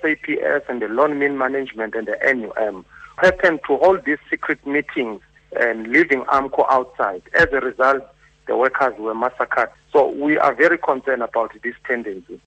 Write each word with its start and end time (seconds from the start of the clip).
SAPS 0.00 0.64
and 0.68 0.82
the 0.82 0.86
Lonmin 0.86 1.36
Management 1.36 1.94
and 1.94 2.06
the 2.06 2.16
NUM 2.24 2.84
happened 3.16 3.60
to 3.66 3.76
hold 3.78 4.04
these 4.04 4.18
secret 4.30 4.64
meetings 4.66 5.20
and 5.58 5.88
leaving 5.88 6.22
AMCU 6.24 6.64
outside. 6.70 7.22
As 7.34 7.48
a 7.52 7.60
result, 7.60 8.02
the 8.46 8.56
workers 8.56 8.94
were 8.98 9.14
massacred. 9.14 9.68
So 9.92 10.08
we 10.10 10.38
are 10.38 10.54
very 10.54 10.78
concerned 10.78 11.22
about 11.22 11.52
this 11.62 11.74
tendency. 11.86 12.40